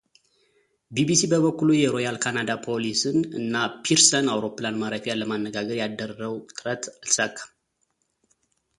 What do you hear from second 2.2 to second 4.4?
ካናዳ ፖሊሰን እና ፒርሰን